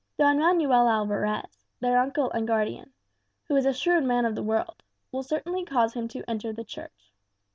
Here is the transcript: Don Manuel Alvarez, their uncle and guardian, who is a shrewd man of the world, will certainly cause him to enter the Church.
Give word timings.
Don 0.17 0.39
Manuel 0.39 0.87
Alvarez, 0.89 1.67
their 1.79 1.99
uncle 1.99 2.31
and 2.31 2.47
guardian, 2.47 2.91
who 3.47 3.55
is 3.55 3.67
a 3.67 3.71
shrewd 3.71 4.03
man 4.03 4.25
of 4.25 4.33
the 4.33 4.41
world, 4.41 4.81
will 5.11 5.21
certainly 5.21 5.63
cause 5.63 5.93
him 5.93 6.07
to 6.07 6.27
enter 6.27 6.51
the 6.51 6.63
Church. 6.65 7.13